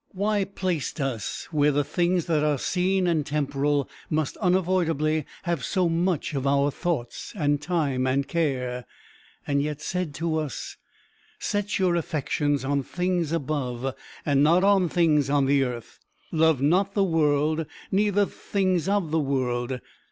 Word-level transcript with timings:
Why 0.13 0.45
placed 0.45 0.99
us 0.99 1.47
where 1.51 1.71
the 1.71 1.83
things 1.83 2.25
that 2.25 2.43
are 2.43 2.57
seen 2.57 3.05
and 3.05 3.23
temporal 3.23 3.87
must 4.09 4.35
unavoidably 4.37 5.27
have 5.43 5.63
so 5.63 5.87
much 5.87 6.33
of 6.33 6.47
our 6.47 6.71
thoughts, 6.71 7.33
and 7.35 7.61
time, 7.61 8.07
and 8.07 8.27
care, 8.27 8.85
yet 9.47 9.79
said 9.79 10.15
to 10.15 10.37
us, 10.37 10.75
"Set 11.37 11.77
your 11.77 11.95
affections 11.95 12.65
on 12.65 12.81
things 12.81 13.31
above, 13.31 13.93
and 14.25 14.41
not 14.41 14.63
on 14.63 14.89
things 14.89 15.29
on 15.29 15.45
the 15.45 15.63
earth. 15.63 15.99
Love 16.31 16.63
not 16.63 16.95
the 16.95 17.03
world, 17.03 17.67
neither 17.91 18.25
the 18.25 18.31
things 18.31 18.89
of 18.89 19.11
the 19.11 19.19
world"? 19.19 19.81